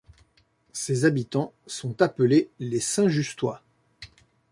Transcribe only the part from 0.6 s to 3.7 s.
Ses habitants sont appelés les Saint-Justois.